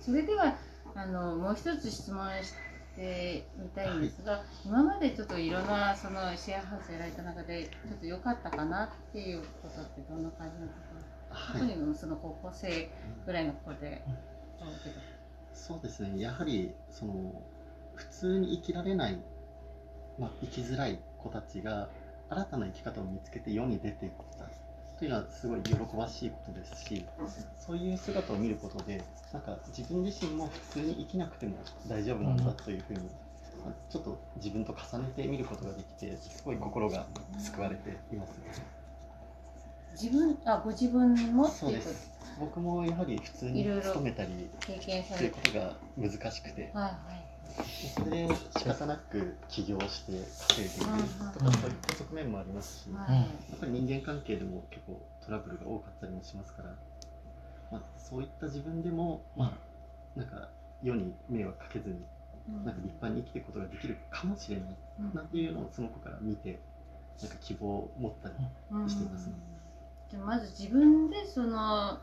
[0.00, 0.56] それでは
[0.94, 2.52] あのもう一つ質問し
[2.96, 11.60] てみたいんですが、今までちょっといろんなそのシェアハウスやられた中でちょっと良かったかなっていうことってどんな感じなんですか、はい。
[11.60, 12.90] 特にその高校生
[13.26, 14.02] ぐらいの子で
[14.60, 14.96] 思うけど
[15.52, 17.42] そうですね、やはりその
[17.94, 19.18] 普通に生きられない、
[20.18, 21.88] まあ、生きづらい子たちが
[22.30, 24.44] 新たな生き方を見つけて世に出ていった。
[24.44, 24.50] と
[25.04, 27.06] いうのはすごい喜ばしいことですし、
[27.58, 31.56] そういう姿を見ることで、なんか自分自身も普通に生きなくても
[31.88, 33.00] 大丈夫なんだというふうに、
[33.64, 37.06] まあちょっと自分と重ねて見ることができて、すごい心が
[37.38, 38.32] 救われています。
[39.92, 42.10] 自分あご自分もそうです。
[42.38, 46.70] 僕もやはり普通に勤めたりということが難しくて。
[46.74, 47.39] はいはい
[47.88, 50.92] それで仕方なく起業して稼いでいる
[51.32, 56.76] とうんかそういった側面もありますし、やはい、っぱり人間関係でも結構トラブルが多かったりもしますから、
[57.70, 59.46] まあ、そういった自分でも、ま
[60.16, 60.50] あ、なんか
[60.82, 62.06] 世に迷惑かけずに
[62.48, 62.64] うん。
[62.64, 65.14] なんか立派に生きていくことができるかもしれないうん。
[65.14, 66.58] なっていうのをその子から見て
[67.20, 68.34] なんか希望を持ったり、
[68.70, 69.34] うんしていますね。
[70.10, 71.98] じゃあまず自分でその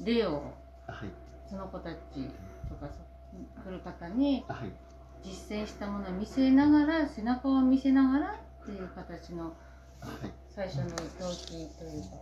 [0.00, 0.42] 例を
[0.86, 1.08] あはい。
[1.46, 1.98] その子たち
[2.68, 2.88] とか
[3.56, 4.44] そ来る方に
[5.24, 9.54] 実践したものを見せながら背中を見せながらっていう形の
[10.54, 10.94] 最初の動
[11.34, 11.46] 機
[11.78, 12.16] というか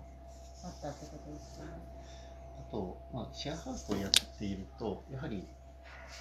[0.65, 1.73] あったってことですかね。
[2.69, 5.49] あと、まあ、シェアハウスをやっていると、やはり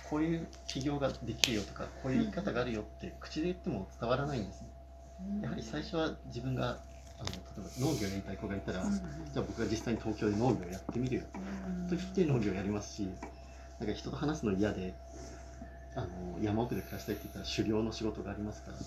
[0.10, 4.70] こういう起業ができるよとか、こういう生き方があるよって口で言っても伝わらないんですね。
[5.44, 6.80] やはり最初は自分が
[7.20, 8.92] あの例えば農業やりたい子がいたら、うん。
[8.92, 11.22] じゃあ僕が実際に東京で農業やってみるよ
[11.88, 11.96] と。
[11.96, 13.08] 言って農業やりますし、
[13.82, 14.94] なんか人と話すの嫌で、
[15.96, 16.08] あの
[16.40, 18.78] 山奥で暮らしたいって言ったら狩猟の仕事がありますから、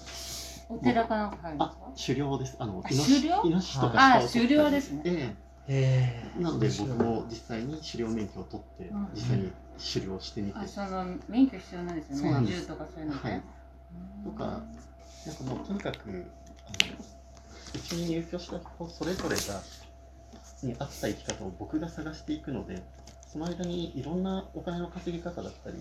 [0.77, 2.57] お寺かなんか入るんですあか狩猟です。
[2.61, 5.03] あのあイノシ狩猟イノシシとかあ狩猟ですね。
[5.05, 5.35] え
[5.69, 6.31] え。
[6.39, 6.41] え。
[6.41, 9.53] なので僕も実際に狩猟免許を取ってうん実際に
[9.93, 12.23] 狩猟してみて、あその免許必要なんですよね。
[12.23, 12.61] そうなんです。
[12.61, 13.43] 銃とかそういうのね、はい。
[14.25, 14.33] うん。
[14.33, 16.25] とかなんかもうとにかくあの
[17.75, 19.61] うちに入居した子それぞれが
[20.63, 22.81] に合った生き方を僕が探していくので
[23.35, 25.77] その間にいろんなお金の稼ぎ方だったり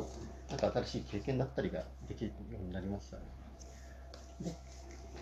[0.49, 3.17] なんか新しい経験だったりができるようになりました
[4.41, 4.57] で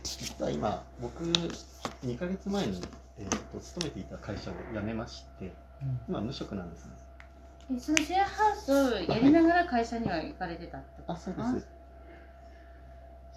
[0.02, 2.82] 実は今僕2ヶ月前に、
[3.18, 5.54] えー、と勤めていた会社を辞めまして
[6.08, 6.92] 今無職なんですね。
[7.76, 11.68] えそのシェアハウスをやりながら会社には行かれてたってことあそうです。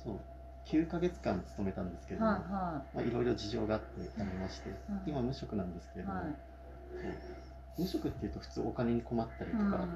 [0.04, 0.20] そう。
[0.66, 5.02] 9ヶ月間勤めたんですけれども、はいはまあ、いろいろ事情があって辞めまして、うん。
[5.06, 6.22] 今無職なんですけれども、い。
[6.22, 9.70] はいそう無職っていうと普通お金に困ったりとうん。
[9.70, 9.86] か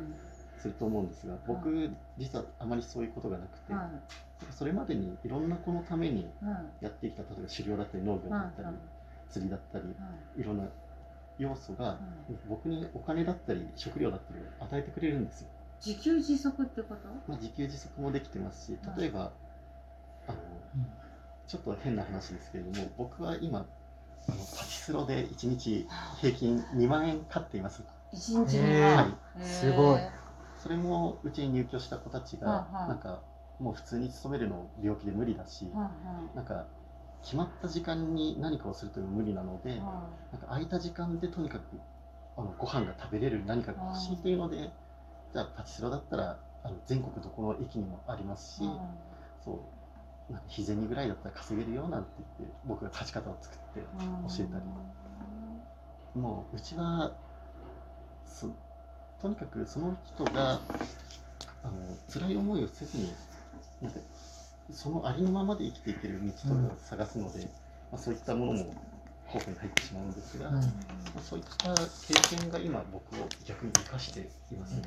[0.59, 3.89] すると思うんですが、僕実はあまりそういうことがなくて、は
[4.50, 6.28] それまでにいろんな子のために
[6.81, 8.75] やってきた例えば狩猟だったり農業だったり、はい
[9.31, 9.91] 釣りだったりは
[10.37, 10.65] いいろんな
[11.38, 12.00] 要素が
[12.49, 15.49] 僕にお金だったり食料だったりを与えてくれるんですよ、
[15.84, 17.09] 自給自足ってこと？
[17.28, 19.31] まあ、自給自足もできてますし例えば、
[20.27, 20.38] あの
[21.47, 23.67] ちょっと変な話ですけれども僕は今
[24.27, 25.87] あのパチスロで1日
[26.21, 27.83] 平均2万円買っています。
[28.12, 30.01] 一日にへはーへーすごい。
[30.59, 33.21] それもうちに入居した子たちが、なんか
[33.61, 35.91] もう普通に勤めるの病気で無理だし、は
[36.34, 36.67] なんか
[37.23, 41.62] 決まった時間に何かをするというのも無理なので、なんか空いた時間でとにかく
[42.37, 44.71] あのご飯が食べれる何かが欲しいというので、
[45.33, 48.62] じゃあパチスロだったらあの全国どこの駅にもありますし、
[49.45, 49.59] そう
[50.49, 54.65] 日銭ぐらいだったら稼げるよなんて言って僕が勝ち方を作ってい教えたり。
[56.15, 57.12] もううちは
[58.27, 58.49] そ
[59.21, 60.61] とにかくその人が
[61.62, 61.72] あの
[62.12, 63.12] 辛い思いをせずに
[63.83, 63.99] なんか
[64.71, 67.44] そのありのままで生きていける道とかを探すので、
[67.91, 68.75] まあ、そういったものも
[69.27, 70.55] 候補に入ってしまうんですが、うん。
[70.55, 74.21] まあ、そういった経験が今僕を逆に生かして
[74.53, 74.81] います、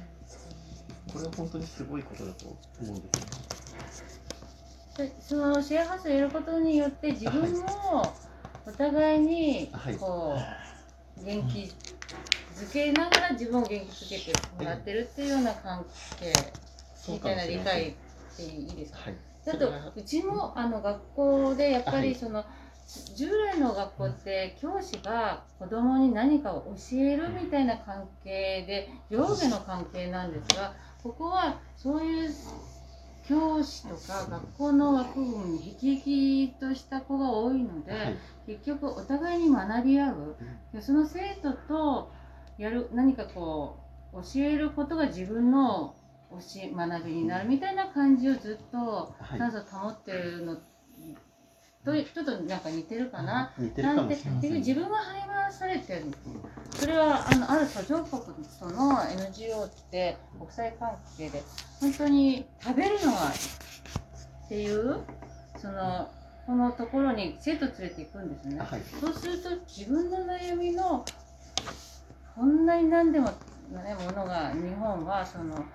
[1.13, 3.25] これは本当にすごいことだと思うんですよ。
[3.49, 3.60] で
[5.19, 8.13] そのシェアハウスをやることによって自分も
[8.67, 9.95] お互いにはい。
[9.95, 10.37] こ
[11.19, 11.71] う元気
[12.53, 13.75] づけながら自分を元気
[14.05, 15.85] づけてもらってるっていうような関
[16.19, 16.33] 係
[17.09, 17.93] みたいな理解っ
[18.35, 18.99] ていいですか？
[18.99, 19.15] はい。
[19.45, 22.09] だとうちもあの学校でやっぱはい。
[22.09, 22.43] りその
[23.15, 32.29] 従来の学校って教師が子供に何かを教えるみたいな関係で上下の関係なんですがここはそういう
[33.31, 38.17] 教師とか学校の枠組みに生き生きとした子が多いので、はい。
[38.45, 40.35] 結局お互いに学び合う。
[40.73, 42.11] でその生徒と
[42.57, 43.77] やる何かこ
[44.13, 45.95] う教えることが自分の
[46.29, 49.39] 教え学びになるみたいな感じをずっとはい。
[49.39, 50.57] 保ってるの
[51.83, 53.51] とちょっとなんか似てるかな？
[53.57, 56.05] 似てるかもなんてしれません自分が励まされてる
[56.75, 58.21] それはあのある途上国
[58.59, 61.43] との NGO って国際関係で
[61.79, 63.33] 本当に食べるのがっ
[64.47, 64.99] ていう
[65.57, 66.09] その
[66.45, 68.59] このところに生徒連れて行くんですね。
[68.59, 71.05] はいそうすると自分の悩みの
[72.35, 75.65] こんなに何でも、ね、ものが日本はその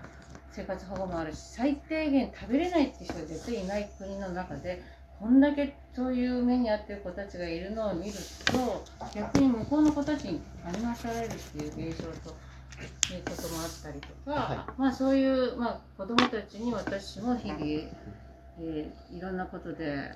[0.53, 4.83] 生活保護もあるし最低限食べれないって人が絶対いない国の中で
[5.21, 8.13] こんだけそういう目に遭ってる子たちがいるのを見る
[8.45, 8.85] と
[9.15, 12.37] 逆に向こうの子たちに励まされるっていう現象と
[13.15, 20.13] いうこともあったりとか、はまあそういう、まあ、子どもたちに私も日々、えーいろんなことで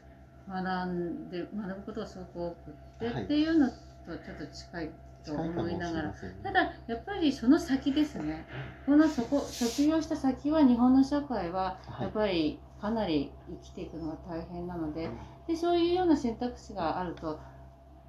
[0.48, 3.24] 学んで学ぶことがすごく多くって、はい。
[3.24, 3.74] っていうのと
[4.06, 4.90] ちょっと近い
[5.24, 6.08] と思いながら。
[6.08, 6.14] ね。
[6.42, 8.46] ただやっぱりその先ですね。
[8.86, 12.02] このそこ卒業した先は日本の社会ははい。
[12.02, 13.30] やっぱりかなり
[13.62, 15.10] 生きていくのが大変なので
[15.46, 17.38] でそういうような選択肢があると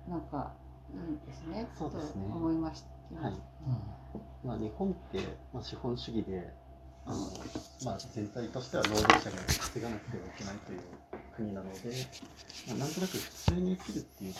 [0.07, 0.53] なんか
[0.93, 2.25] いいですねそうですね。
[2.29, 3.21] と思いました。
[3.21, 3.33] はい。
[4.43, 5.19] まあ、日本って、
[5.53, 6.53] まあ、資本主義で
[7.05, 7.17] あの、
[7.85, 10.79] まあ、全体としては労働者が稼がなくてはいけないという
[11.35, 11.79] 国なので、
[12.67, 14.39] まあ、なんとなく普通に生きるっていうと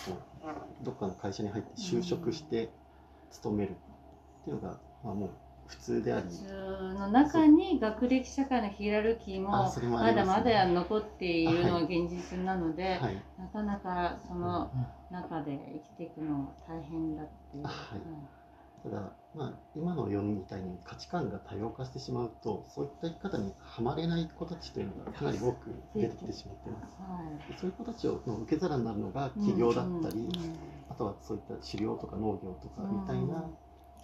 [0.84, 2.70] どっかの会社に入って就職して
[3.32, 5.30] 勤めるっていうのが、まあ、もう
[5.72, 6.26] 普通であり。
[6.26, 9.50] 普通の中に学歴社会のヒエラルキーも
[9.90, 14.72] まだりまだ残っているのが現実なので、はい、なかなかその
[15.10, 17.64] 中で生きていくのが大変だっていう。
[17.64, 18.02] はい。
[18.84, 26.98] ただ、まあ、今の世みたいに価値観が多様化してしまうとそういった生き方にはまれない子たちというのがかなり多く出てきてしまっています。
[27.00, 27.54] はい。
[27.54, 30.56] でそういう子たちをの受け皿になるのが企業だったり、うんうん。
[30.90, 33.56] あとはそういった狩猟とか農業とかみたいな、うん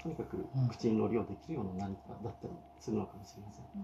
[0.01, 3.65] とにかくうん口に乗りをできるような何かだったりするのかもしれません。
[3.75, 3.83] うん。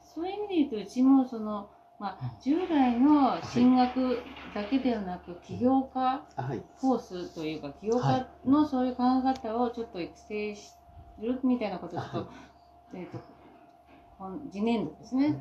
[0.00, 4.22] そういう意味で言うとうちもその、まあうん、従来の進学
[4.54, 6.22] だけではなく起業家
[6.80, 10.78] コースというか起業は家のそういう考え方をちょっと育成す
[11.20, 12.26] るみたいなことをちょっと,、はい。
[12.94, 13.18] えー、と
[14.18, 15.40] 今次年度ですね。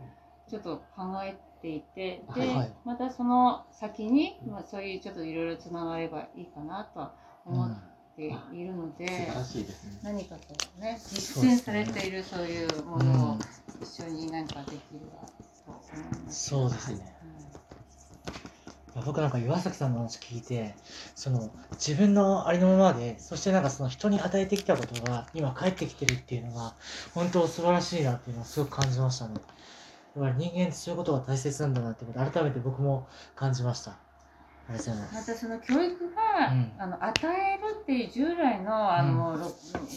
[0.49, 7.13] ちょっと考えていてで、はいまたその先に、まあ、そういうちょっといろいろつながればいいかなとは
[7.45, 9.05] 思っているので。
[9.05, 9.33] ね。
[10.03, 13.37] 何かこうね実践されているそういうものを
[13.81, 15.25] 一緒に何かできるわ
[15.65, 16.49] と思います。
[16.49, 17.15] そうですね。
[18.95, 20.75] いや僕なんか岩崎さんの話聞いて
[21.15, 26.75] その自分のありのままでそしてなんかその人に与えてきたことが今返ってきてるっていうのが
[27.15, 29.33] 本当素晴らしいなっていうのをすごく感じましたね。
[30.15, 33.91] やっぱり人間ってそういうことが大切なんだなってこと改めて僕も感じました。
[34.69, 35.21] ありがとうございま。
[35.23, 39.51] たその教育が、うんあの与えるっていう従来のあの、ろ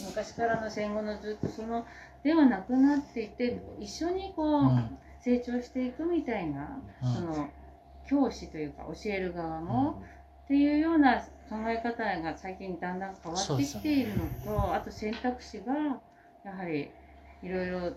[0.07, 1.85] 昔からの戦後のずっとその
[2.23, 4.97] ではなくなっていて一緒にこう、うん。
[5.19, 7.13] 成長していくみたいな、うん。
[7.13, 7.49] その
[8.07, 10.01] 教師というか教える側も、
[10.45, 11.19] っていうような
[11.49, 15.73] 考え方が最近だんだん変わってきているのと、あと選択肢が
[16.45, 16.91] やはり
[17.43, 17.91] いろいろ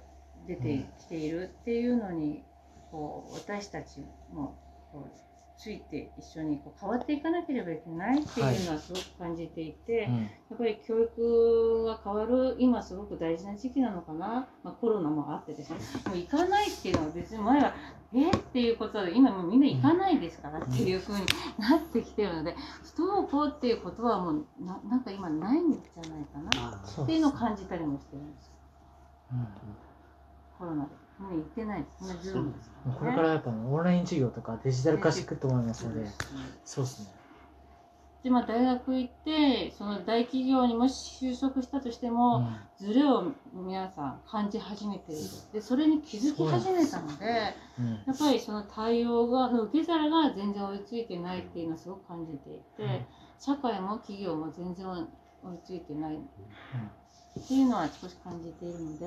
[0.49, 2.43] 出てきているっていうのに、
[2.91, 4.01] こう私たち
[4.33, 4.59] も
[4.93, 5.30] こう
[5.61, 10.23] ついて一緒にこう変わっていかなければいけないっていうのはすごく感じていて、うん。
[10.23, 15.77] やっぱり教育が変わる今すごく大事な時期なのかな、まあ、コロナもあってですね。
[16.07, 17.75] もう行かないっていうのは別に前は
[18.15, 21.27] えっていうことで今もうみんな行かないですからっていう風に
[21.59, 22.57] なってきてるので
[22.97, 28.51] 不登校っていうことはもうななんか今ないんじゃないかなっていうのを感じたりもしてるんです
[29.33, 29.47] うん。
[30.59, 36.11] コロナでみんな行ってないもうこれからやっぱオンライン授業とかデジタル化していくと思いますのでね
[36.65, 37.03] そうです。
[37.03, 37.21] ね。
[38.23, 42.57] でまあ大学行ってその大企業にもし就職したとしてうも、ん。
[42.79, 45.21] ズレを皆さん感じ始めている。
[45.53, 53.07] でそれに気づき始めたのでやうんっぱりその対応がの受け皿が全然追いついてないっていうのはすごく感じていて、
[53.39, 55.07] 社会も企業も全然追い
[55.65, 56.19] ついてないっ
[57.47, 59.07] ていうのは少し感じているので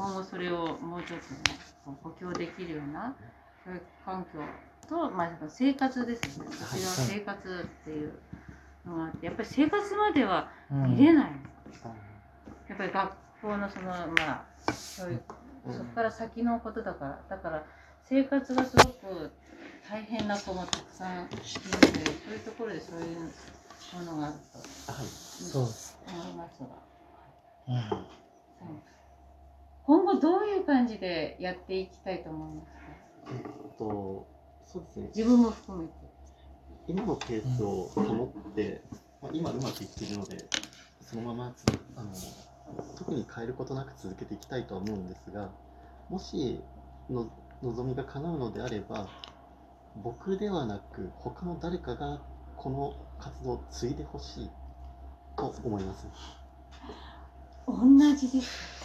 [0.00, 1.58] 今後それをもうちょっとね
[2.02, 3.14] 補強できるような
[3.66, 4.40] 教育環境
[4.88, 6.46] と、まあ、生活ですね。
[6.48, 8.18] 私は生活っていう
[8.86, 10.96] のがあってやっぱり生活まではうん。
[10.96, 11.32] 見れない。
[11.84, 11.88] あ
[12.66, 14.44] やっぱり学校のそのまあ
[14.96, 15.22] 教育
[15.66, 15.74] うん。
[15.74, 17.62] そこから先のことだからだから
[18.04, 19.30] 生活がすごく
[19.86, 23.18] 大変な子もたくさんいるのでそういうところでそういう
[24.06, 24.34] ものがある
[25.52, 25.58] と。
[26.10, 26.66] 思いますが、
[27.68, 27.74] うん。
[27.74, 28.99] はい
[29.90, 32.78] 今後どういう感じでやっていきたいと思いますか？
[33.32, 34.28] えっと
[34.64, 35.92] そうですね自分も含めて。
[36.86, 38.82] 今のペースを保って、
[39.20, 40.44] まあ、今うまくいっているので
[41.00, 41.64] そのままつ
[41.96, 42.08] あの
[42.96, 45.50] 特に変えることなく続けていきたいとは思うんですが
[46.08, 46.60] もし
[47.10, 47.26] の
[47.60, 49.08] 望みが叶うのであれば
[50.04, 52.22] 僕ではなく他の誰かが
[52.56, 54.50] この活動を継いでほしい
[55.36, 56.06] と思います。
[57.66, 57.74] 同
[58.14, 58.79] じですうん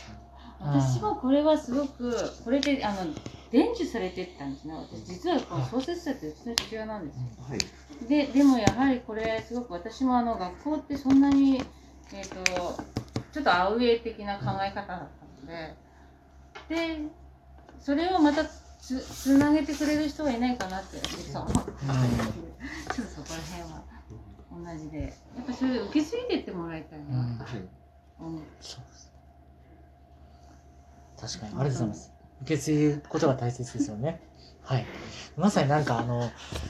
[0.60, 3.14] 私もこれはすごくこれであの
[3.52, 5.06] 伝授されてったんですね私。
[5.06, 7.24] 実はこの創設者ってうちの父親なんですよ。
[7.48, 7.60] はい。
[8.08, 11.62] ででもやはりこれすごく私もあの学校ってそんなに
[12.14, 12.36] えっ、と
[13.34, 15.76] ちょっとアウェイ的な考え方だったので。
[16.68, 17.00] で
[17.80, 21.78] それをまたつつなげてくれる人がいないかなって実は思って、うん。
[22.96, 23.84] ちょっとそこら辺は
[24.52, 25.14] 同じで。
[25.36, 27.38] やっぱそれ受け継いでってもらいたいな、うん。
[27.38, 27.58] はい。
[27.58, 29.15] うんそうです
[31.20, 31.54] 確かに。
[31.60, 32.12] ありがとうございます。
[32.42, 34.22] 受け継ぐことが大切ですよね。
[34.64, 34.86] はい。
[35.38, 36.24] まさになんかあの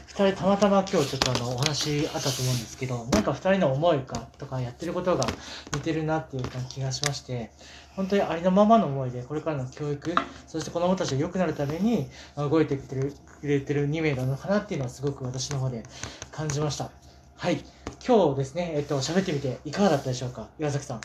[0.10, 5.25] 2人たまたま今日ちょっとあのお話あったと思うんですけどなんか2人の思いかとかやってることが
[5.74, 7.52] 似てるなっていう気がしまして
[7.96, 10.14] 本当にありのままの思いでこれからの教育
[10.48, 15.84] そして子どもたちが良くなるために動いてくれてるくれてる2名なのかなっていうのはすごく私の方で
[16.32, 16.90] 感じました。
[17.38, 17.64] はい。
[18.06, 20.50] 今日ですねえっと喋ってみていかがだったでしょうか？
[20.60, 21.02] 岩崎さん。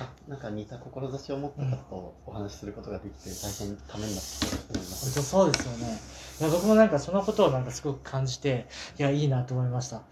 [0.00, 5.14] あなんか似た志を持った方とお話しすることができて大変ためになったと思いま本す。
[5.14, 6.00] 当そうですよね。
[6.40, 8.66] いや僕もなんかそのことをなんかすごく感じて、
[8.98, 10.02] いや、いいなと思いました。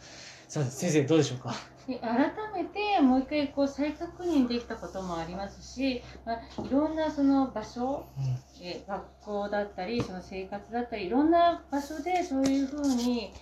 [0.49, 1.55] すみません、先生どうでしょうか？
[1.87, 13.33] で改めてもう一回こう再確認できたこともありますし、まあ、いろんなその場所うんえ学校だったりその生活だったりいろんな場所でそういうふうに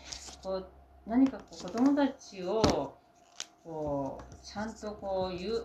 [0.42, 0.66] こう
[1.06, 2.94] 何かこう子どもたちを
[3.64, 5.64] こうちゃんとこう誘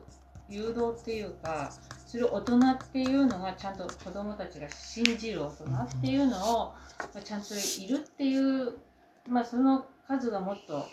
[0.50, 1.72] 誘導っていうか
[2.06, 6.74] する大人っていうのがちゃんと子どもたちが信じる大人っていうのを
[7.24, 8.78] ちゃんといるっていう、
[9.28, 10.86] まあ、その数がもっと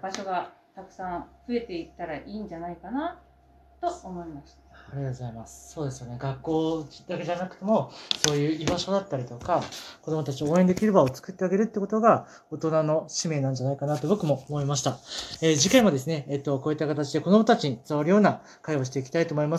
[0.00, 3.18] 場所がたくさん増えていったらいいんじゃないかな
[3.80, 4.69] と思いました。
[4.92, 5.72] ありがとうございます。
[5.72, 6.16] そうですよね。
[6.18, 7.92] 学校だけじゃなくても、
[8.26, 9.62] そういう居場所だったりとか、
[10.02, 14.98] 子供たちを応援できる場を作ってあげるってことが、大人の使命なんじゃないかなと僕も思いました。
[15.42, 19.58] えー次回もですね、えっと、こういった形で子供たちに伝わるような会をしていきたいと思いま